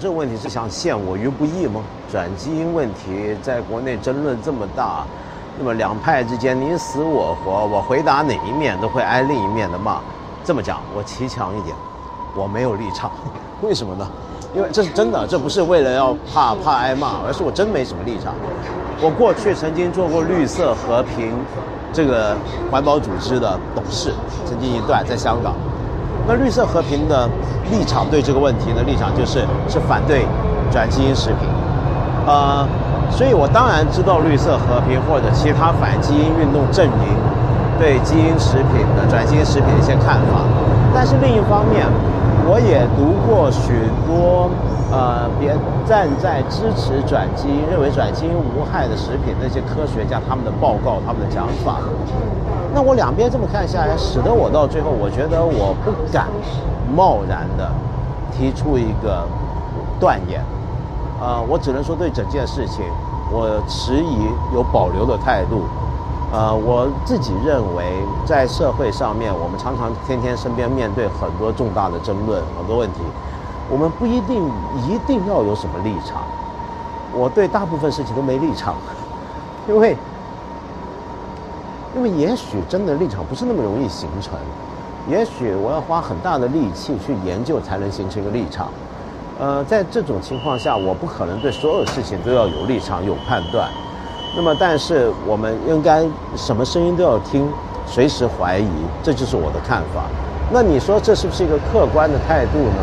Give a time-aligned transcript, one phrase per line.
[0.00, 1.82] 这个问题是想陷我于不义吗？
[2.10, 5.04] 转基因问题在国内争论这么大，
[5.58, 10.00] 那么两派之间你死我活，我回答哪一面都会挨另一面的骂。
[10.42, 11.76] 这么讲，我骑强一点，
[12.34, 13.10] 我没有立场。
[13.60, 14.08] 为什么呢？
[14.54, 18.32] 因为这是真的，这不是为了要怕怕挨骂，而是我真没什么立场。
[19.02, 21.36] 我过去曾经做过绿色和平
[21.92, 22.34] 这个
[22.70, 24.14] 环保组织的董事，
[24.46, 25.54] 曾经一段在香港。
[26.30, 27.28] 那绿色和平的
[27.72, 30.24] 立场对这个问题的立场就是是反对
[30.70, 31.38] 转基因食品，
[32.24, 32.64] 呃，
[33.10, 37.18] 所以我当然知道绿色和平或者其他反基因运动阵营
[37.80, 40.46] 对基因食品的转基因食品的一些看法，
[40.94, 41.84] 但是另一方面，
[42.50, 43.70] 我也读过许
[44.04, 44.50] 多
[44.90, 45.54] 呃别
[45.86, 51.78] 站在支持转基因、认为转基因无害的食品那些科学家他们的报告、他们的讲法。
[52.74, 56.26] 那我两边这么看下来，使得我到最后，我觉得我不敢
[56.92, 57.70] 贸然的
[58.36, 59.24] 提出一个
[60.00, 60.42] 断言，
[61.20, 62.84] 呃，我只能说对整件事情，
[63.30, 65.62] 我持疑有保留的态度。
[66.32, 67.84] 呃，我自己认为，
[68.24, 73.00] 在社会上面，我们常常天天身边面对很多重大的争论，很多问题，
[73.68, 74.44] 我们不一定
[74.88, 76.22] 一定要有什么立场。
[77.12, 78.76] 我对大部分事情都没立场，
[79.68, 79.96] 因为。
[81.92, 84.38] 因为也许真的立场不是那么容易形成，
[85.08, 88.68] 也许我要花很大的力气去研究才能形成一个立场。
[89.40, 93.68] 呃，在这种情况下，我不可能对所有事情都要有立场、有判断。
[94.36, 97.48] 那么，但是我们应该什么声音都要听，
[97.86, 98.68] 随时怀疑，
[99.02, 100.04] 这就是我的看法。
[100.52, 102.82] 那你说这是不是一个客观的态度呢？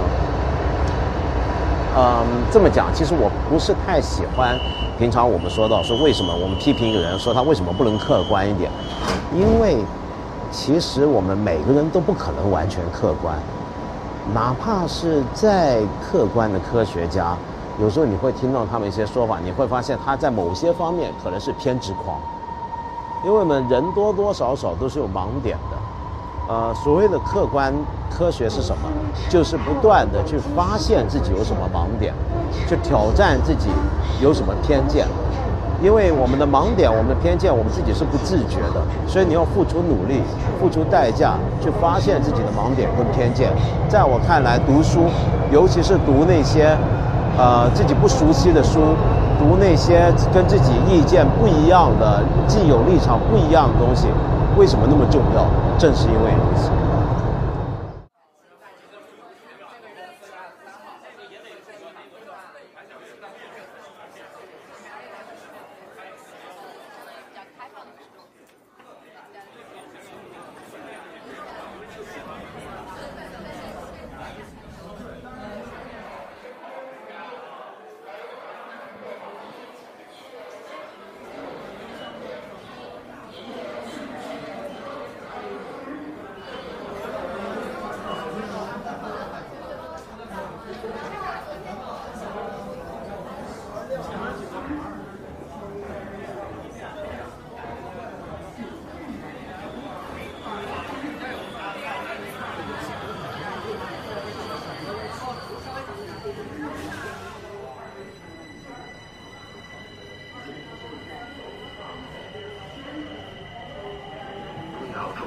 [1.98, 4.58] 嗯，这么讲，其实我不是太喜欢。
[5.00, 8.70] 平常我们说到说为什么我们批评一个人，说他为什么不能客观一点？
[9.34, 9.78] 因为
[10.52, 13.36] 其实我们每个人都不可能完全客观，
[14.34, 17.36] 哪怕是再客观的科学家，
[17.80, 22.20] 有时候你会听到他们一些说法，你会发现他在某些方面可能是偏执狂，
[23.24, 25.78] 因为我们人多多少少都是有盲点的。
[26.50, 27.74] 呃，所谓的客观
[28.10, 28.90] 科学是什么？
[29.30, 32.14] 就是不断的去发现自己有什么盲点，
[32.68, 33.70] 去挑战自己
[34.22, 35.06] 有什么偏见。
[35.80, 40.24] 因为我们的盲点、我们的偏见，我们自己是不自觉的，所以你要付出努力、
[40.60, 43.52] 付出代价去发现自己的盲点跟偏见。
[43.88, 45.02] 在我看来，读书，
[45.52, 46.76] 尤其是读那些
[47.38, 48.80] 呃自己不熟悉的书，
[49.38, 54.08] 读那些跟自己意见不一样的、既有立场不一样的东西。
[54.58, 55.46] 为什么那么重要？
[55.78, 56.70] 正是因为如此。《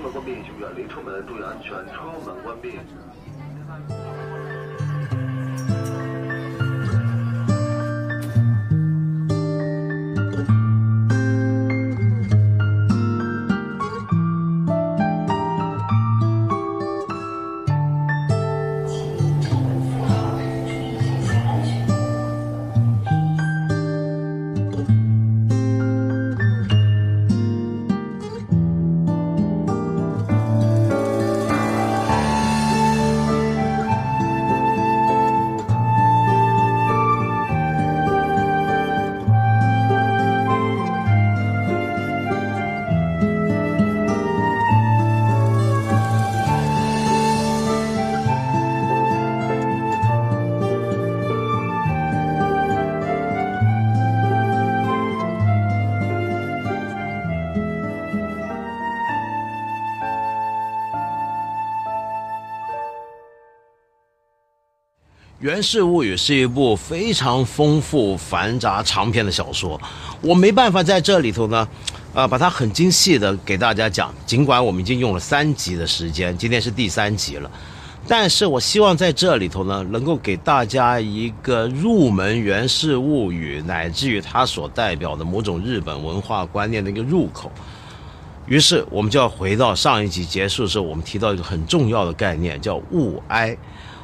[0.00, 2.78] 出门关闭请远离车门注意安全车门关闭。
[65.50, 69.80] 源氏物语》是一部非常丰富、繁杂、长篇的小说，
[70.20, 71.66] 我没办法在这里头呢，
[72.14, 74.14] 呃，把它很精细的给大家讲。
[74.24, 77.50] 尽管我们已经用了三集的时间，今天是第三集了，
[78.06, 87.50] 但是我希望在这里头呢，能够给大家一个入门《源氏物语》，乃至于它所代表的某种日本文化观念的一个入口。
[88.46, 93.56] 于是，我们就要回到上一集结束的时候，我们提到一个很重要的概念，叫物哀。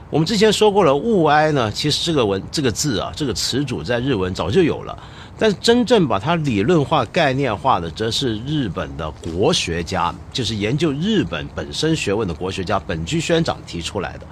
[0.09, 4.97] 我们之前说过了，物哀呢，其实这个文这个字啊，这个词组在日文早就有了，
[5.37, 14.27] 但是真正把它理论化、概念化的，则是日本的国学家，就是研究日本本身学问的国学家本居宣长提出来的。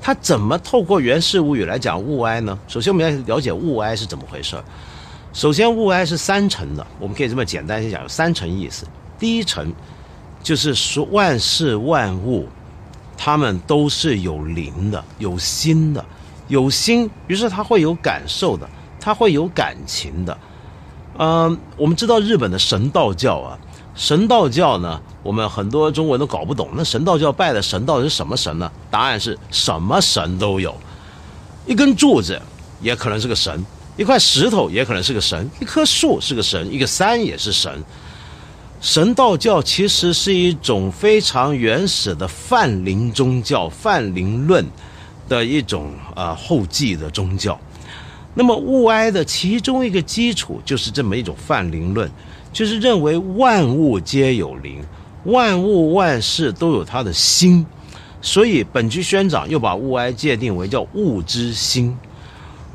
[0.00, 2.58] 他怎么透过《源氏物语》来讲物哀呢？
[2.66, 4.56] 首先，我们要了解物哀是怎么回事。
[5.34, 8.86] 首先，物哀是三层的，我们可以这么简单先讲，有三层意思。
[9.18, 9.70] 第一层
[10.42, 12.48] 就是说万事万物，
[13.24, 16.04] 他们都是有灵的、有心的、
[16.48, 20.36] 有心，于是他会有感受的，他会有感情的。
[21.18, 23.56] 嗯，我们知道日本的神道教啊，
[23.94, 28.68] 神道教呢，我们很多中国人都搞不懂，那神道教拜的神到底是什么神呢？
[28.90, 30.74] 答案是什么神都有，
[31.64, 32.42] 一根柱子
[32.80, 33.64] 也可能是个神，
[33.96, 37.72] 一块石头也可能是个神，一棵树是个神，一个山也是神。
[38.82, 44.66] 神道教其实是一种非常原始的泛灵宗教、泛灵论
[45.28, 47.56] 的一种呃后继的宗教。
[48.34, 52.10] 那么物哀的其中一个基础就是这么一种泛灵论，
[52.52, 54.82] 就是认为万物皆有灵，
[55.26, 57.64] 万物万事都有它的心。
[58.20, 61.96] 所以本居宣长又把物哀界定为叫物之心。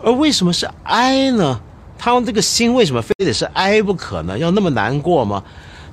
[0.02, 1.60] 而为什么是哀呢？
[1.98, 4.38] 他们这个心为什么非得是哀不可呢？
[4.38, 5.44] 要那么难过吗？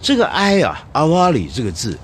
[0.04, 1.98] 这个哀啊，阿瓦里这个字，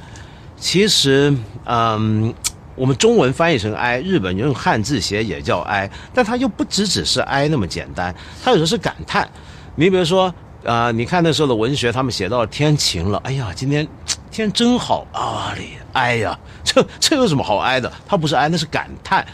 [0.56, 1.36] 其实，
[1.66, 2.32] 嗯，
[2.74, 9.28] 我们中文翻译成哀，日本用汉字写也叫哀，但它又不只只是哀那么简单，它有时候是感叹。
[9.76, 13.86] 你比如说，啊，你看那时候的文学，他们写到天晴了，哎呀，今天
[14.30, 17.92] 天真好，阿瓦里，哀呀，这这有什么好哀的？
[18.06, 19.26] 它不是哀，那是感叹，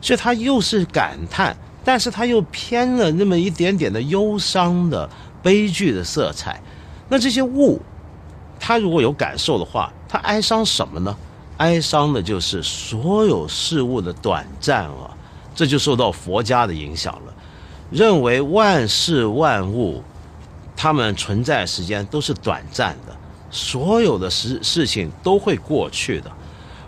[0.00, 1.54] 所以它又是感叹，
[1.84, 5.06] 但是它又偏了那么一点点的忧伤的
[5.42, 6.58] 悲剧的色彩。
[7.10, 7.78] 那这些物。
[8.66, 11.14] 他如果有感受的话，他哀伤什么呢？
[11.58, 15.10] 哀伤的就是所有事物的短暂啊，
[15.54, 17.34] 这就受到佛家的影响了，
[17.90, 20.02] 认为万事万物，
[20.74, 23.14] 他们存在时间都是短暂的，
[23.50, 26.32] 所有的事事情都会过去的，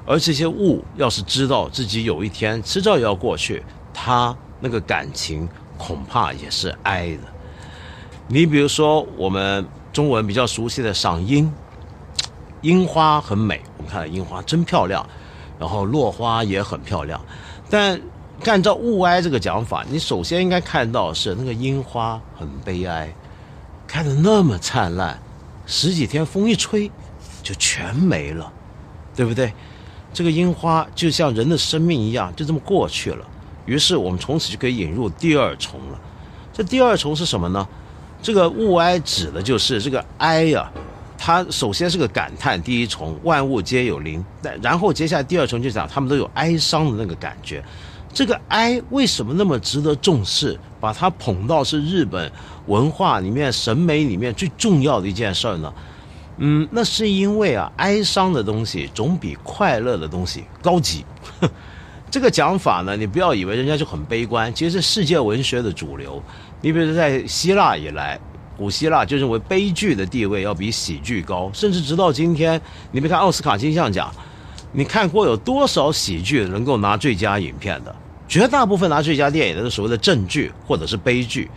[0.06, 3.62] 而这些物要是知道自己有一天迟早要过去，
[3.92, 5.46] 他那个感情
[5.76, 7.24] 恐怕也是哀的。
[8.28, 9.62] 你比如说我们
[9.92, 11.52] 中文比较熟悉的赏樱。
[12.66, 15.08] 樱花很美，我们看到樱花真漂亮，
[15.56, 17.20] 然后落花也很漂亮。
[17.70, 18.00] 但
[18.44, 23.14] 按照物哀这个讲法，你首先应该看到是那个樱花很悲哀，
[23.86, 25.16] 开的那么灿烂，
[25.64, 26.90] 十几天风一吹
[27.40, 28.52] 就全没了，
[29.14, 29.52] 对不对？
[30.12, 33.24] 这个樱花就像人的生命一样，就这么过去了。
[33.64, 36.00] 于是我们从此就可以引入第二重了。
[36.52, 37.64] 这第二重是什么呢？
[38.20, 40.68] 这个物哀指的就是这个哀呀。
[41.26, 47.60] 它首先是个感叹，第一重万物皆有灵，但然后接下来第二重就讲他们都有哀伤的那个感觉。
[48.14, 50.56] 这个哀为什么那么值得重视？
[50.78, 52.30] 把它捧到是日本
[52.66, 55.74] 文化里面、审美里面最重要的一件事儿呢？
[56.36, 61.04] 嗯，那是因为啊，哀伤的东西总比快乐的东西高级。
[62.08, 66.22] 这个讲法呢，你不要以为人家就很悲观，其实是世界文学的主流。
[66.60, 68.16] 你比如在希腊以来。
[68.56, 72.60] 古希腊就认为悲剧的地位要比喜剧高，甚至直到今天，
[72.90, 74.10] 你别看奥斯卡金像奖，
[74.72, 77.94] 你看过有多少喜剧能够拿最佳影片的？
[78.26, 81.50] 绝大部分拿最佳电影的是所谓的正剧或者是悲剧。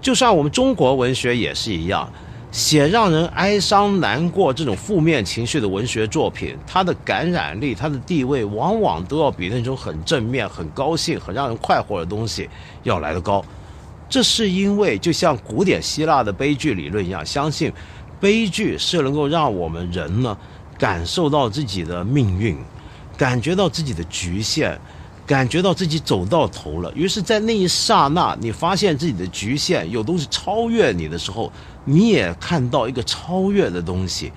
[0.00, 2.10] 就算我们中国文学也是一样，
[2.50, 12.48] 写让人哀伤难过这种负面情绪的文学作品，它的感染力、它的地位，往往都要比那种很正面、很高兴、很让人快活的东西
[12.82, 13.44] 要来得高。
[14.08, 17.72] 这是因为，就像古典希腊的悲剧理论一样，相信
[18.20, 20.36] 悲剧是能够让我们人呢
[20.78, 22.56] 感受到自己的命运，
[23.16, 24.78] 感觉到自己的局限，
[25.26, 26.92] 感觉到自己走到头了。
[26.94, 31.50] 于是，在那一刹那，你发现自己的局限，有东西超越你的时候，
[31.84, 34.30] 你也看到一个超越的东西。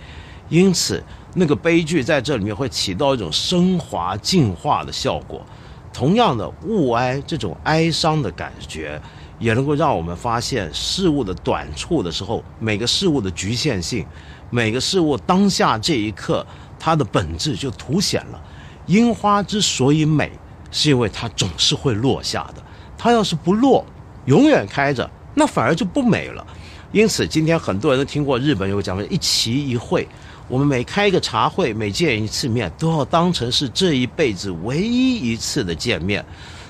[0.50, 1.04] 因此，
[1.36, 5.46] 那个悲剧在这里面会起到一种升华、净化的效果。
[5.92, 9.00] 同样的，物哀这种哀伤的感觉。
[9.40, 14.06] 也能够让我们发现事物的短处的时候，每个事物的局限性，
[14.50, 16.46] 每个事物当下这一刻
[16.80, 18.42] 它的本质就凸显了。
[18.88, 20.32] 樱花之所以美，
[20.72, 22.64] 是因为它总是会落下的。
[22.98, 23.86] 它要是不落，
[24.26, 26.46] 永远开着，那反而就不美了。
[26.92, 30.08] 因此，今天很多人都听过日本有个讲法“一期一会”。
[30.48, 36.26] 我们每开一个茶会，每见一次面，都要当成是这一辈子唯一一次的见面。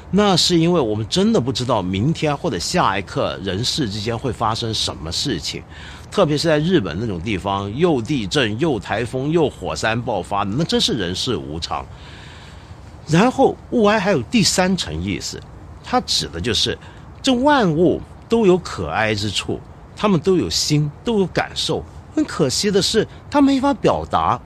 [0.09, 5.61] 那是因为我们真的不知道明天或者下一刻人世之间会发生什么事情，
[6.09, 11.85] 特别是在日本那种地方，又地震又台风又火山爆发，那真是人世无常。
[13.07, 15.41] 然后物哀还有第三层意思，
[15.83, 16.77] 它指的就是
[17.21, 19.59] 这万物都有可哀之处，
[19.95, 21.83] 他们都有心，都有感受。
[22.15, 24.39] 很可惜的是，他没法表达。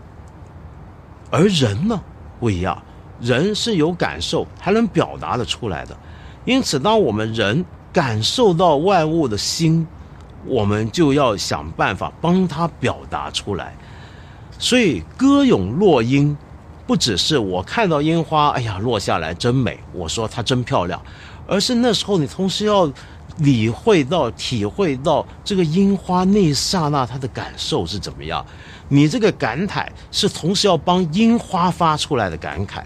[1.29, 2.01] 而人呢，
[2.39, 2.83] 不一样，
[3.21, 5.95] 人是有感受，还能表达的出来的。
[6.45, 7.63] 因此，当我们人
[7.93, 9.87] 感受到万物的心，
[10.45, 13.75] 我们就要想办法帮他表达出来。
[14.57, 16.35] 所以，歌咏落英。
[16.87, 21.01] 不只是我看到樱花，哎呀，落下来真美，我说它真漂亮，
[21.47, 22.91] 而是那时候你同时要
[23.37, 28.45] 理会到、体会到这个樱花那一刹那它的感受是怎么样。
[28.89, 32.81] 你这个感慨是同时要帮樱花发出来的感慨。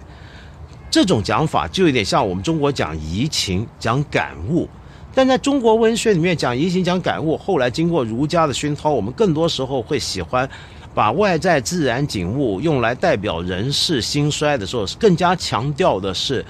[0.95, 4.65] 这种讲法就有点像我们中国讲移情、讲感悟，
[5.13, 10.49] 但在中国文学里面讲移情、讲感悟，后来经过儒家的熏陶，我们更多时候会喜欢。
[10.93, 16.45] 把外在自然景物用来代表人世兴衰的时候，更加强调的是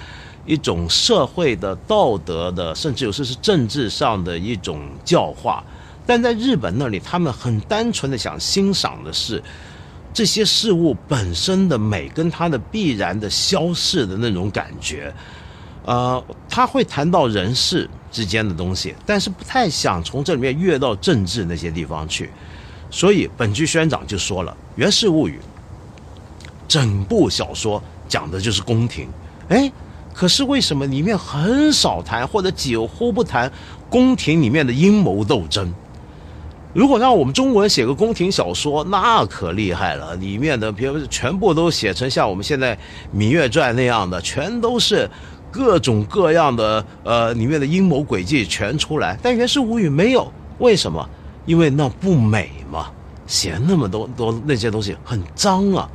[0.46, 5.60] 一种社会的道德的，甚至有时是政治上的一种教化。
[6.06, 9.42] 但在日本那里，他们很单纯的想欣赏的是
[10.16, 15.12] 这些事物本身的美，跟它的必然的消逝的那种感觉。
[15.84, 22.30] 呃，他会谈到人世之间的东西，但是不太想从这里面越到政治那些地方去。
[22.90, 25.38] 所以本剧宣长就说了，《源氏物语》
[26.66, 29.06] 整部小说讲的就是宫廷，
[29.50, 29.70] 哎，
[30.14, 33.52] 可是为什么里面很少谈或者几乎不谈
[33.90, 35.70] 宫廷里面的阴谋斗争？
[36.76, 42.76] 如果让我们中国人写个宫廷小说，那可厉害了，里面的比如全部都写成像我们现在
[43.16, 45.08] 《芈月传》那样的，全都是
[45.50, 49.18] 各种各样的呃里面的阴谋诡计全出来。
[49.22, 51.08] 但《源氏物语》没有，为什么？
[51.46, 52.90] 因为那不美嘛，
[53.26, 55.88] 写那么多多那些东西很脏啊。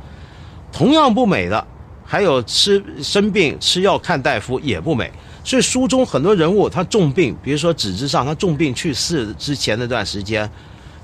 [0.72, 1.64] 同样不美的，
[2.04, 5.12] 还有吃生病吃药看大夫也不美。
[5.44, 10.48] 所以书中很多人物他重病，比如说纸质上他重病去世之前那段时间，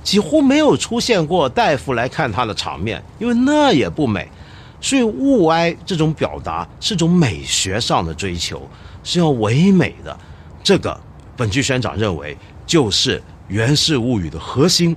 [0.09, 4.27] 几乎没有出现过大夫来看他的场面，因为那也不美。
[4.81, 8.67] 所以物哀这种表达是种美学上的追求，
[9.05, 10.19] 是要唯美的。
[10.63, 10.99] 这个
[11.37, 12.35] 本剧宣长认为
[12.67, 13.23] 就是。
[13.51, 14.95] 《源氏物语》的核心，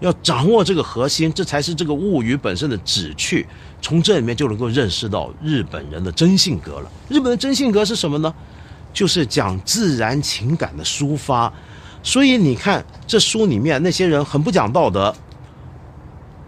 [0.00, 3.46] 要掌握这个核心，这才是这个物语本身的旨趣。
[3.80, 6.90] 从这里面就能够认识到日本人的真性格了。
[7.08, 8.34] 日本的真性格是什么呢？
[8.92, 11.50] 就是讲自然情感的抒发。
[12.04, 15.12] 所以你看，这书里面那些人很不讲道德，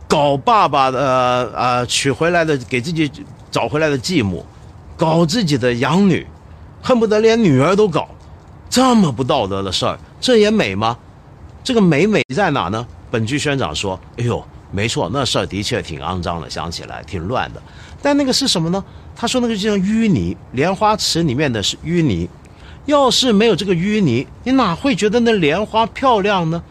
[0.06, 3.10] 搞爸爸的呃娶回来的给自己
[3.50, 4.44] 找回来的继母，
[4.98, 6.24] 搞自己的养女，
[6.82, 8.06] 恨不得连女儿都搞，
[8.68, 10.96] 这么不道德的事儿，这也美吗？
[11.64, 12.86] 这个美美在哪呢？
[13.10, 17.62] 本剧宣长说：“哎呦，没错，那事儿的确挺肮脏的，想起来挺乱的。
[18.02, 18.84] 但那个是什么呢？
[19.16, 22.28] 他说那个就像淤泥，莲花池里面的是淤泥。
[22.86, 26.62] 要是没有这个淤泥，你哪会觉得那莲花漂亮呢？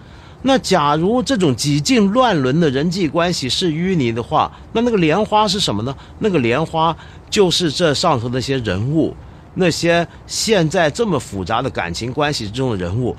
[0.42, 5.96] 那假如这种几近乱伦的人际关系是淤泥的话，那那个莲花是什么呢？
[6.20, 6.96] 那个莲花
[7.30, 9.16] 就是这上头那些人物，
[9.56, 13.16] 那些现在这么复杂的感情关系之中的人物。”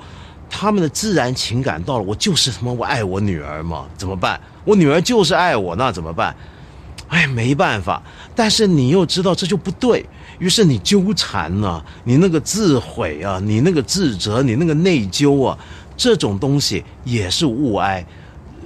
[0.49, 4.39] 他们的自然情感到了，我就是他妈我爱我女儿嘛，怎么办？
[4.63, 6.33] 我女儿就是爱我，那怎么办？
[7.09, 8.01] 哎，没办法。
[8.35, 10.05] 但是你又知道这就不对，
[10.39, 15.57] 于是你纠缠呢，你那个自毁啊，你那个自责，你那个内疚啊，
[15.95, 18.05] 这种东西也是物哀，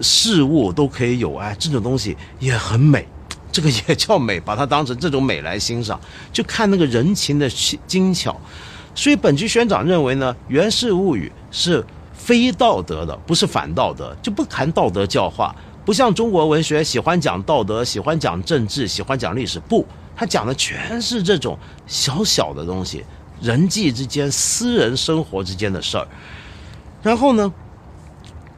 [0.02, 3.08] 事物都可以有爱，这种东西也很美，
[3.52, 6.00] 这个也叫美，把它当成这种美来欣赏，
[6.34, 7.50] 就看那个人情的
[7.86, 8.40] 精巧。
[8.94, 11.82] 所以本局宣长认为呢，《源氏物语》是
[12.14, 19.86] 非道德的，不是反道德，就不谈道德教化，不像中国文学喜欢讲道德、喜欢讲政治、喜欢讲历史，不，
[20.16, 21.58] 他讲的全是这种
[21.88, 23.04] 小小的东西，
[23.42, 26.08] 人际之间、私人生活之间的事儿。
[27.02, 27.52] 然后呢，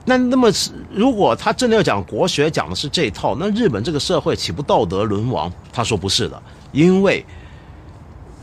[0.06, 0.52] 那那么
[0.92, 5.52] 如果他真的要讲国学，讲的是这一套，那日本这个社会岂不道德沦亡？
[5.72, 7.26] 他说不是的，因为。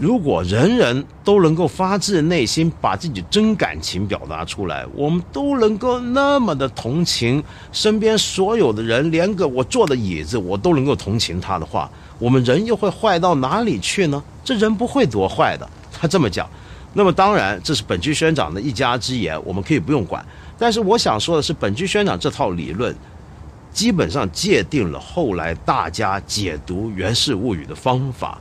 [0.01, 14.23] 如果人人都能够发自内心把自己真感情表达出来，我们都能够那么的同情身边所有的人，连个我坐的椅子我都能够同情他的话，我们人又会坏到哪里去呢？
[14.43, 15.69] 这人不会多坏的。
[15.93, 16.49] 他这么讲，
[16.95, 20.25] 那么当然，这是本居宣长的一家之言，我们可以不用管。
[20.59, 22.97] 但是我想说的是，本居宣长这套理论，
[23.71, 28.41] 基本上界定了后来大家解读《源氏物语》的方法。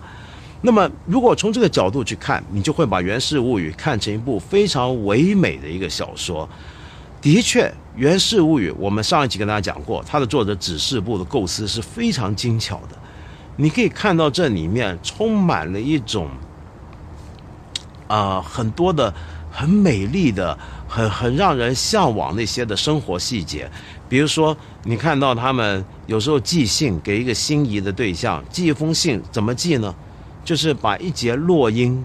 [0.62, 6.48] 那么，如果从这个角度去看，你就会把《源氏物语》看成一部非常唯美的一个小说。
[7.22, 12.98] 的确，《源氏物语》我们上一集跟大家讲过，它的作者指示部的构思是非常精巧的。
[13.56, 16.28] 你可以看到这里面充满了一种，
[18.08, 19.14] 啊，很多的
[19.50, 23.70] 很美丽的、很很让人向往那些的生活细节。
[24.10, 29.94] 比如说，你看到他们有时候寄信给一个心仪的对象，寄一封信怎么寄呢？
[30.50, 32.04] 就是把一节落英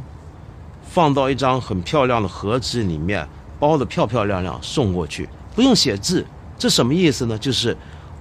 [0.83, 3.27] 放到一张很漂亮的盒子里面，
[3.59, 6.23] 包的漂漂亮亮送过去，不用写字。
[6.59, 7.39] 这什么意思呢？
[7.39, 7.75] 就是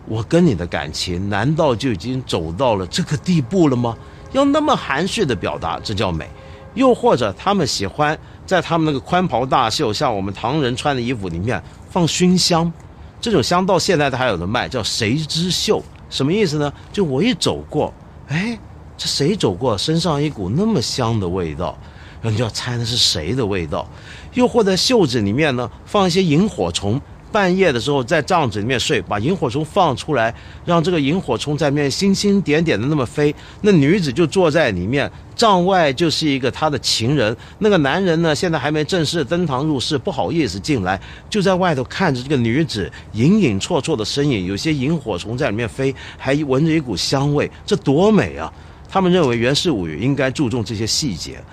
[0.08, 3.98] 我跟你的感情，难道就已经走到了这个地步了吗？
[4.32, 6.30] 要那么含蓄的表达，这叫美。
[6.74, 12.72] 又或者他们喜欢在他们那个宽袍大袖，像我们唐人穿的衣服里面放熏香，
[13.20, 15.84] 这种香到现在都还有的卖，叫谁之秀？
[16.10, 16.72] 什么意思呢？
[16.94, 17.94] 就我一走过，
[18.30, 18.58] 哎。
[18.98, 21.78] 这谁走过，身上一股那么香的味道，
[22.22, 23.88] 然后你就要猜那是谁的味道。
[24.34, 27.00] 又或者袖子里面呢放一些萤火虫，
[27.32, 30.34] 半夜的时候在帐子里面睡，把萤火虫放出来，
[30.66, 33.34] 让这个萤火虫在面星星点点的那么飞。
[33.62, 37.36] 那女子就坐在里面，帐外就是一个他的情人。
[37.58, 48.54] 那个男人呢，现在还没正式登堂入室，不好意思进来，就在外头看着这个女子隐隐绰绰的身影，有些萤火虫在里面飞，还闻着一股香味，这多美啊！
[48.94, 51.44] 他们认为《源氏物语》应该注重这些细节，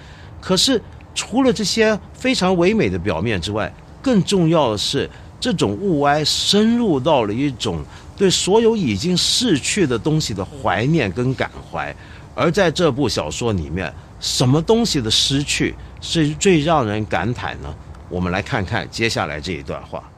[0.42, 0.78] 可是
[1.14, 5.09] 除了这些非常唯美的表面之外，更重要的是
[5.40, 7.82] 这种物哀深入到了一种
[8.14, 11.97] 对所有已经逝去的东西的怀念跟感怀。
[12.35, 17.75] 而在这部小说里面，什么东西的失去是最让人感慨呢？
[18.11, 20.10] 我们来看看接下来这一段话。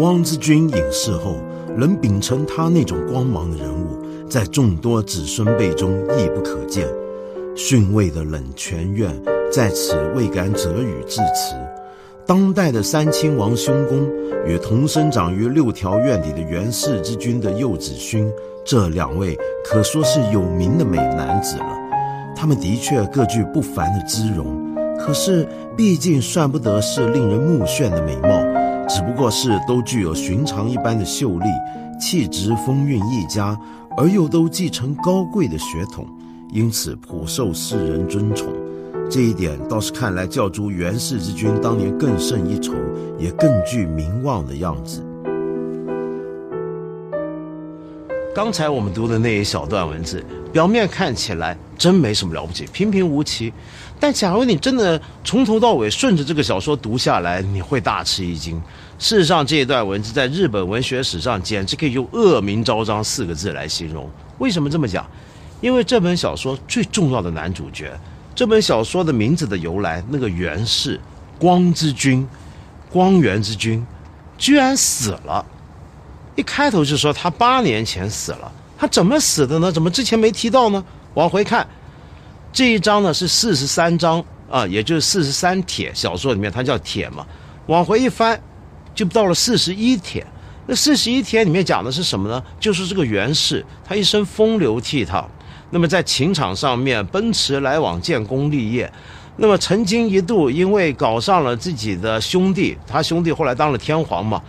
[0.00, 1.36] 汪之君隐世后，
[1.76, 3.98] 能秉承他那种光芒的人物，
[4.30, 6.88] 在众多子孙辈中亦不可见。
[7.54, 9.14] 逊位的冷泉院
[9.52, 11.54] 在此未敢择语致辞。
[12.24, 14.08] 当代的三亲王兄公
[14.46, 18.26] 与同生长于六条院里的元氏之君的幼子勋，
[18.64, 21.76] 这两位可说是有名的美男子了。
[22.34, 24.46] 他们的确各具不凡的姿容，
[24.98, 28.39] 可是毕竟算不得是令人目眩的美貌。
[28.92, 31.46] 只不过是都具有寻常一般的秀丽
[32.00, 33.56] 气质、风韵一家，
[33.96, 36.04] 而又都继承高贵的血统，
[36.50, 38.52] 因此颇受世人尊崇。
[39.08, 42.72] 这一点倒是看来教主元氏之君当年更胜一筹，
[43.16, 45.06] 也更具名望的样子。
[48.32, 53.52] 刚才我们读的那一小段文字，表面看起来真没什么了不起，平平无奇。
[53.98, 58.62] 但假如你真的从头到尾顺着这个小说读下来，你会大吃一惊。
[59.00, 64.08] 事实上，这一段文字在日本文学史上简直可以用“恶名昭彰”四个字来形容。
[64.38, 65.04] 为什么这么讲？
[65.60, 67.90] 因为这本小说最重要的男主角，
[68.32, 71.00] 这本小说的名字的由来，那个源氏
[71.36, 72.26] 光之君、
[72.90, 73.84] 光源之君，
[74.38, 75.44] 居然死了。
[76.36, 79.70] 一开头就说他八年前死了，他怎么死的呢？
[79.70, 80.82] 怎么之前没提到呢？
[81.14, 81.66] 往回看。
[82.52, 87.26] 这一章呢是四十三章啊，也就是四十三帖小说里面，它叫帖嘛。
[87.66, 88.40] 往回一翻，
[88.94, 90.26] 就到了四十一帖。
[90.66, 92.42] 那四十一帖里面讲的是什么呢？
[92.58, 95.24] 就是这个袁氏，他一生风流倜傥，
[95.70, 98.90] 那么在情场上面奔驰来往，建功立业。
[99.36, 104.42] 那么曾经一度因为搞上了自己的兄弟，他兄弟后来当了天皇嘛，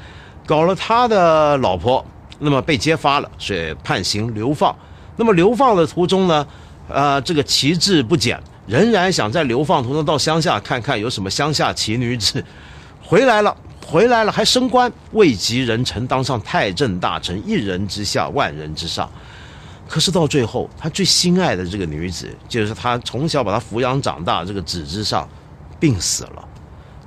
[0.45, 2.05] 搞了他的老婆，
[2.39, 4.75] 那么被揭发了，所以判刑流放。
[5.17, 6.45] 那么流放的途中呢？
[6.87, 12.43] 呃，这个旗帜不减，仍然想在流放途中到乡下看看有什么乡下奇女子，
[13.01, 19.09] 回来了，回来了，还升官，位极人臣，当上太政大臣，一人之下，万人之上。
[19.87, 25.29] 可是到最后，他最心爱的这个女子，就是他从小把他抚养长大这个子之上，
[25.79, 26.47] 病死了。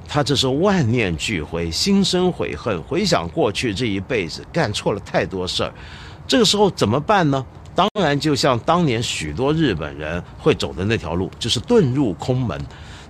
[0.07, 5.73] 他这是万念俱灰，心生悔恨，回想过去这一辈子干错了太多事儿，
[6.27, 7.45] 这个时候怎么办呢？
[7.75, 12.61] 当然，就像当年许多日本人会走的那条路，就是遁入空门。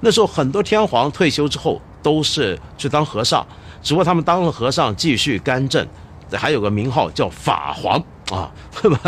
[0.01, 3.47] 那时候很多天皇退休之后都是去当和尚，
[3.83, 5.87] 只不过他们当了和尚继续干政，
[6.33, 8.51] 还有个名号叫法皇啊，
[8.83, 8.99] 那 么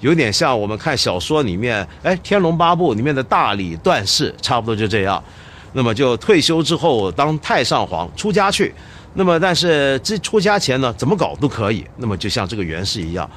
[0.00, 5.22] 有点像我们看小说里面，哎，《天龙八部》里面的大理段氏，差不多就这样。
[5.74, 8.74] 那么就退休之后当太上皇，出家去。
[9.12, 11.84] 那么，但是这出家前呢，怎么搞都可以。
[11.98, 13.28] 那么，就像这个袁氏一样，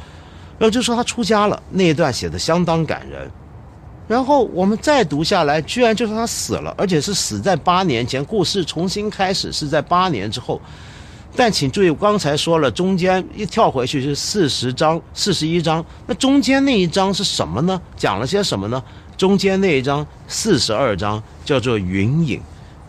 [0.57, 3.29] 然后就说他出家了，那一段写的相当感人。
[4.07, 8.23] 然后我们再读下来，居然就说他死了，而且是死在八年前。
[8.23, 10.61] 故事重新开始是在八年之后。
[11.35, 17.79] 但请注意，刚才说了，中间一跳回去是四十章、四十一章，那中间那一章是什么呢？
[17.95, 18.81] 讲了些什么呢？
[19.17, 22.39] 中间那一章四十二章叫做云影，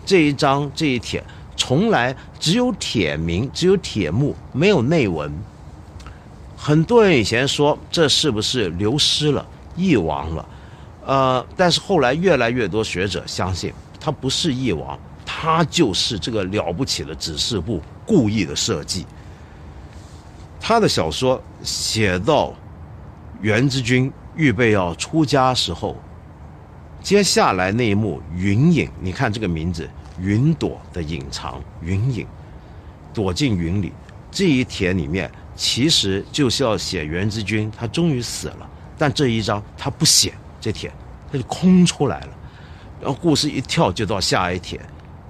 [0.05, 1.25] 这一章这一帖
[1.57, 5.33] 从来只有帖名，只有帖目，没有内文。
[6.57, 10.49] 很多人以前说这是不是流失了、遗忘了？
[11.07, 17.81] 呃，但是后来越来越多学者相信，它不是遗忘，它就是这个了不起的指示部。
[18.07, 19.05] 故意的设计。
[20.59, 22.55] 他的小说写到
[23.43, 25.95] 袁之君预备要出家时候，
[27.09, 29.89] 接下来那一幕云隐，你看这个名字
[30.21, 32.27] “云朵”的隐藏，云隐
[33.15, 33.95] 躲进云里。
[34.31, 40.93] 这一帖里面其实就是要写袁之君他终于死了，但这一章他不写这帖，
[41.33, 42.29] 他就空出来了。
[43.01, 44.79] 然后故事一跳就到下一帖，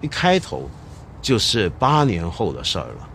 [0.00, 0.68] 一开头。
[1.22, 3.08] 就是八年后的事儿了。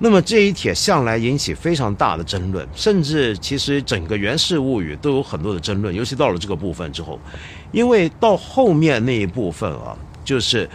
[0.00, 7.18] 那么这一帖向来引起非常大的争论，甚至其实整个《源氏物语》都有很多的争论，尤其到了这个部分之后，
[7.72, 10.70] 因为到后面那一部分啊，就是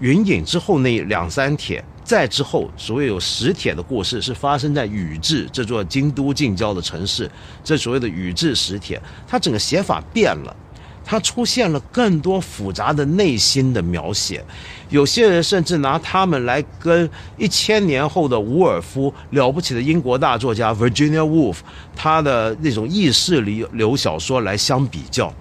[0.00, 7.30] 云隐之后那两三帖，再之后所谓有十帖的故事是发生在宇治这座京都近郊的城市，
[7.62, 8.98] 这所谓的宇治十帖，
[9.28, 10.56] 它整个写法变了。
[11.04, 14.42] 它出现了更多复杂的内心的描写，
[14.88, 21.56] 有些人甚至拿他们来跟一千年后的伍尔夫了不起的英国大作家 Virginia Woolf
[21.94, 25.32] 他的那种意识流流小说来相比较，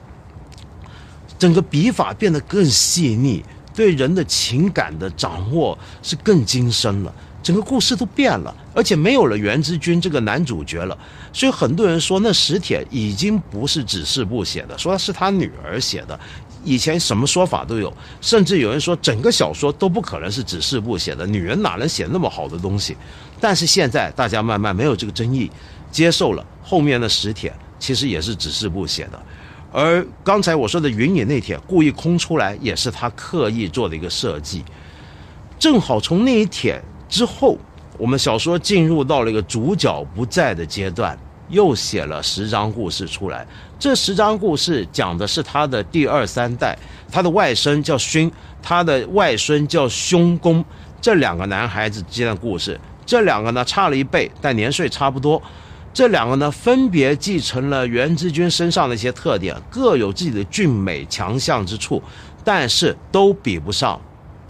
[1.40, 7.14] 整个笔法变得更细腻，对人的情感的掌握是更精深了。
[7.44, 10.98] 整个故事都变了，而且没有了袁之君这个男主角了，
[11.34, 16.18] 所以很多人说那史帖已经不是指示部写的，说是他女儿写的。
[16.64, 22.96] 以前什么说法都有，甚至有人说整个小说都不可能是指示部写的，女人哪能写那么好的东西？
[23.42, 25.52] 但是现在大家慢慢没有这个争议，
[25.92, 29.22] 接受了后面的史帖其实也是指示部写的，
[29.74, 34.64] 而刚才我说的云隐那帖故意空出来，也是他刻意做的一个设计，
[35.60, 36.82] 正好从那一帖。
[37.14, 37.56] 之后，
[38.00, 41.16] 我们小说进入到了一个主角不在的阶段，
[41.48, 43.46] 又写了十章故事出来。
[43.78, 46.76] 这十章故事讲的是他的第二三代，
[47.12, 48.32] 他的外甥叫勋，
[48.64, 50.66] 他的外孙叫兄公，
[51.00, 52.80] 这两个男孩子之间的故事。
[53.06, 55.40] 这两个呢差了一辈，但年岁差不多。
[55.94, 62.02] 这两个呢分别继承了袁之君身上的一些特点，各有自己的俊美强项之处，
[62.44, 64.02] 但是都比不上。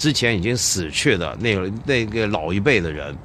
[0.03, 3.15] 之前已经死去的那个那个老一辈的人，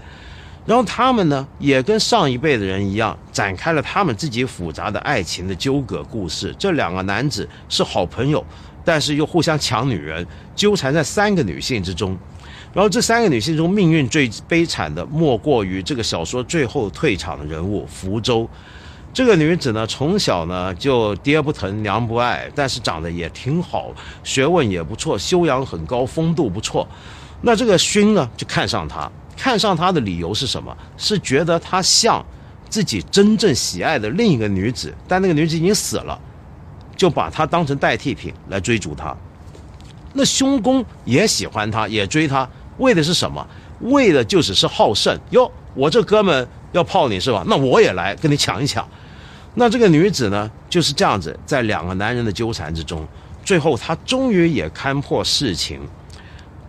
[0.64, 6.55] 然后他们呢也跟上一辈的人一样，展开了他们自己复杂的爱情的纠葛故事。
[6.57, 8.47] 这两个男子是好朋友，
[8.85, 12.17] 但是又互相抢女人，纠缠在三个女性之中。
[12.73, 18.49] 然后这三个女性中，命运最悲惨的莫过于这个小说最后退场的人物福州。
[19.18, 23.90] 这个女子呢，从小呢就爹不疼娘不爱，但是长得也挺好，
[24.22, 26.87] 学问也不错，修养很高，风度不错。
[27.40, 30.72] 那这个勋呢，就看上她，看上她的理由是什么？
[30.96, 32.24] 是觉得她像
[32.70, 36.16] 自己真正喜爱的另一个女子，但那个女子已经死了，
[36.96, 39.12] 就把她当成代替品来追逐她。
[40.12, 43.44] 那兄公也喜欢她，也追她，为的是什么？
[43.81, 45.50] 为的就只是好胜哟。
[45.74, 47.42] 我这哥们要泡你是吧？
[47.48, 48.88] 那我也来跟你抢一抢。
[49.59, 53.05] 那这个女子呢，就是这样子，在两个男人的纠缠之中，
[53.44, 55.81] 最后她终于也看破事情，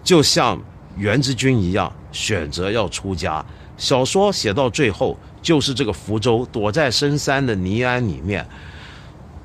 [0.04, 0.60] 就像
[0.97, 3.45] 袁之君一样，选择要出家。
[3.78, 8.43] 小说写到最后，就是这个福州躲在深山的尼庵里面。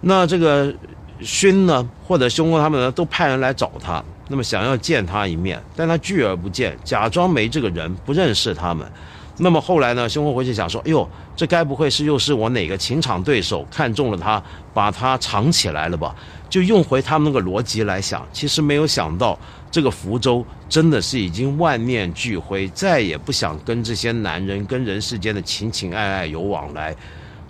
[0.01, 0.75] 那这个
[1.21, 8.91] 勋呢，或者兄公他们呢，都派人来找他，那么想要见他一面，但他拒而不见，假装没这个人，不认识他们。
[9.37, 10.09] 那么后来呢？
[10.09, 14.41] 兄公回去想说：“哎呦，这该不会是又是我哪个情场对手看中了他，
[14.73, 16.15] 把他藏起来了吧？”
[16.49, 19.37] 就用回他们那个逻辑来想，其实没有想到，
[19.73, 26.95] 这个福州真的是已经万念俱灰，再也不想跟这些男人、跟人世间的情情爱爱有往来。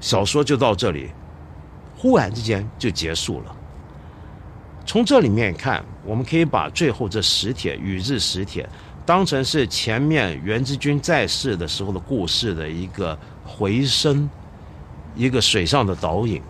[0.00, 1.10] 小说就到这里，
[1.98, 3.54] 忽然之间就结束了。
[4.86, 8.66] 从这里面看，我们可以把最后这十帖宇治十帖。
[9.06, 14.28] 当成是前面袁之君在世的时候的故事的一个回声，
[15.14, 16.40] 一个水上的导引。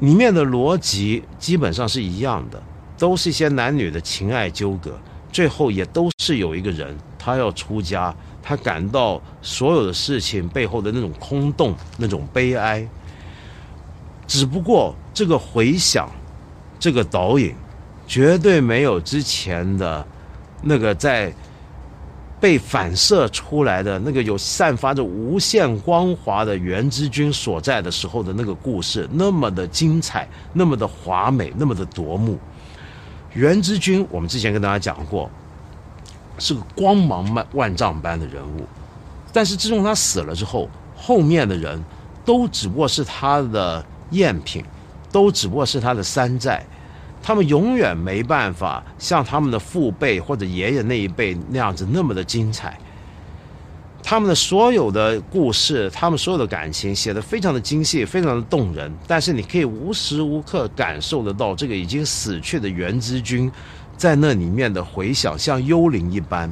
[0.00, 2.62] 里面的逻辑基本上是一样的，
[2.98, 4.98] 都是一些男女的情爱纠葛。
[5.32, 12.86] 最后也都是有一个人，他要出家，他感到所有的事情背后的那种空洞、那种悲哀。
[14.26, 16.08] 只不过这个回响，
[16.78, 17.54] 这个导引，
[18.06, 20.06] 绝对没有之前的
[20.62, 21.32] 那个在
[22.40, 32.38] 被反射出来的那个有散发着无限光华的原之君所在的时候的那个故事那么的精彩，那么的华美，那么的夺目。
[33.32, 35.30] 原之君，我们之前跟大家讲过，
[36.38, 38.66] 是个光芒万万丈般的人物，
[39.32, 41.82] 但是自从他死了之后，后面的人
[42.24, 43.84] 都只不过是他的。
[44.12, 44.64] 赝品，
[45.10, 46.64] 都只不过是他的山寨，
[47.26, 52.78] 他们永远没办法像他们的父辈或者爷爷那一辈那样子那么的精彩。
[54.00, 58.88] 他们的所有的故事，他们所有的感情写得非常的精细，非常的动人。
[59.08, 63.50] 但是你可以无时无刻感受得到这个已经死去的袁之君，
[63.96, 66.48] 在那里面的回响像幽灵一般。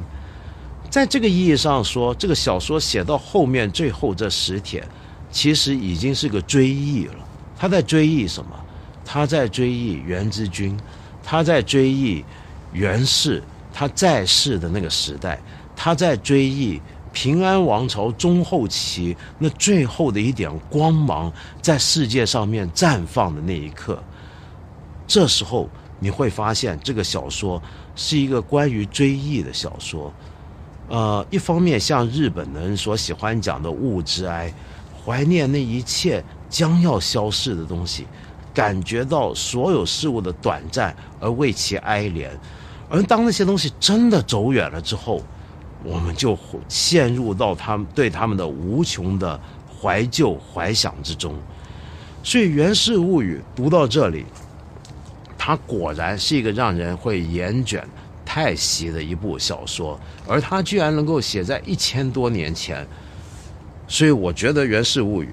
[0.89, 4.85] 在这个意义上说，这个小说写到后面最后这十帖，
[5.31, 7.15] 其实已经是个追忆了。
[7.57, 8.49] 他在追忆什么？
[9.07, 10.75] 他在追忆袁之君，
[11.23, 12.25] 他在追忆
[12.73, 13.41] 袁氏
[13.71, 15.39] 他在世的那个时代，
[15.75, 16.81] 他在追忆
[17.13, 24.03] 平安王朝中后期那最后的一点光芒在世界上面绽放的那一刻。
[25.05, 27.61] 这时候你会发现，这个小说
[27.95, 30.11] 是一个关于追忆的小说。
[30.89, 34.51] 呃，一方面像日本人所喜欢讲的物之哀，
[35.05, 36.23] 怀念那一切。
[36.47, 38.05] 将要消逝的东西，
[38.55, 42.29] 感觉到所有事物的短暂而为其哀怜，
[42.89, 45.21] 而当那些东西真的走远了之后，
[45.83, 46.37] 我们就
[46.69, 49.37] 陷入到他们对他们的无穷的
[49.69, 51.35] 怀旧怀想之中。
[52.23, 54.25] 所以《源氏物语》读到这里，
[55.37, 57.87] 它果然是一个让人会眼卷
[58.25, 62.87] 太息的一部小说，而它居然能够写在一千多年前，
[63.87, 65.27] 所以我觉得《源氏物语》。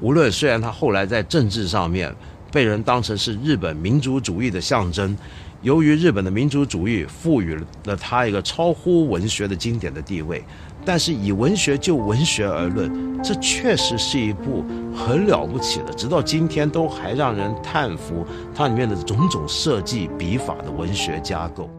[0.00, 2.14] 无论虽然他后来在政治上面
[2.50, 5.16] 被人当成是日本民族主义的象征，
[5.62, 10.42] 由于日本的民族主义赋予了它一个超乎文学的经典的地位，
[10.84, 21.70] 但是以文学就文学而论，这确实是一部很了不起的，直到今天都还让人叹服它里面的种种设计笔法的文学架构。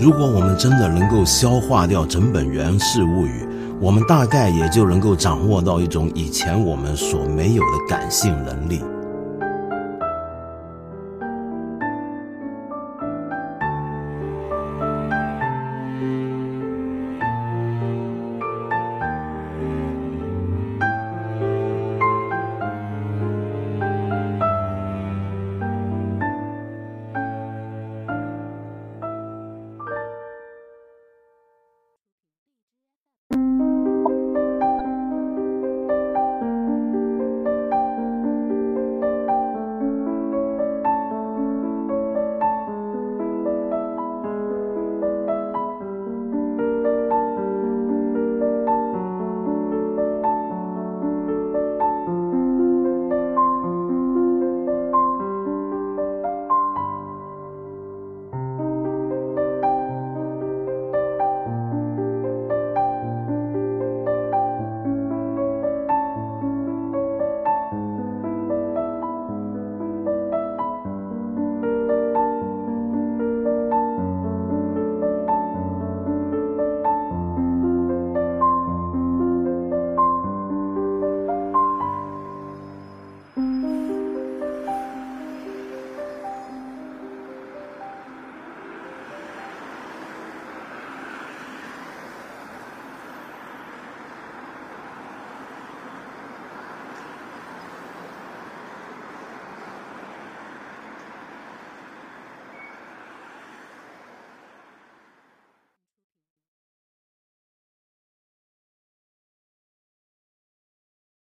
[0.00, 3.44] 如果我们真的能够消化掉整本《源氏物语》，
[3.82, 8.80] 我们大概也就能够掌握到一种以前我们所没有的感性能力。